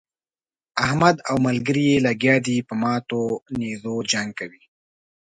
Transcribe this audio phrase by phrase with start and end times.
[0.85, 3.21] احمد او ملګري يې لګيا دي په ماتو
[3.59, 4.63] نېزو جنګ کوي.